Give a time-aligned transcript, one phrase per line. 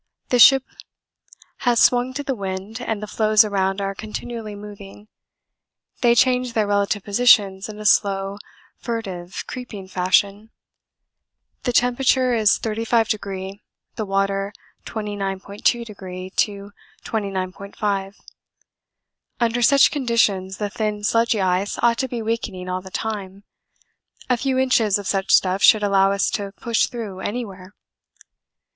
[0.29, 0.63] The ship
[1.57, 5.09] has swung to the wind and the floes around are continually moving.
[6.01, 8.39] They change their relative positions in a slow,
[8.79, 10.49] furtive, creeping fashion.
[11.65, 13.59] The temperature is 35°,
[13.95, 14.53] the water
[14.87, 16.71] 29.2° to
[17.05, 18.15] 29.5°.
[19.39, 23.43] Under such conditions the thin sludgy ice ought to be weakening all the time;
[24.31, 27.75] a few inches of such stuff should allow us to push through anywhere.